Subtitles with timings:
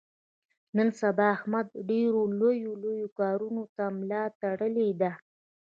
[0.75, 5.11] نن سبا احمد ډېرو لویو لویو کاونو ته ملا تړلې ده.